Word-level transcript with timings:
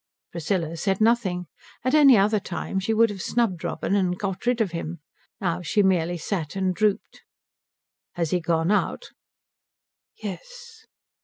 Priscilla 0.31 0.75
said 0.75 0.99
nothing. 0.99 1.45
At 1.83 1.93
any 1.93 2.17
other 2.17 2.39
time 2.39 2.79
she 2.79 2.91
would 2.91 3.11
have 3.11 3.21
snubbed 3.21 3.63
Robin 3.63 3.93
and 3.93 4.17
got 4.17 4.47
rid 4.47 4.59
of 4.59 4.71
him. 4.71 4.99
Now 5.39 5.61
she 5.61 5.83
merely 5.83 6.17
sat 6.17 6.55
and 6.55 6.73
drooped. 6.73 7.21
"Has 8.13 8.31
he 8.31 8.39
gone 8.39 8.71
out?" 8.71 9.11
"Yes." 10.17 10.87